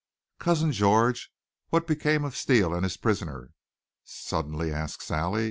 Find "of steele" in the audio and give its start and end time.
2.25-2.73